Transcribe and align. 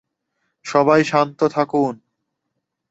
সবাই 0.65 1.01
শান্ত 1.03 1.39
থাকুন। 1.53 1.93